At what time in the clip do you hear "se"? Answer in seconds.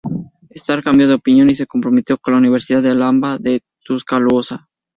1.53-1.67